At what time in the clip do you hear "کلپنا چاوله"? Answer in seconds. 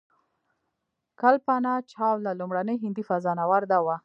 1.21-2.31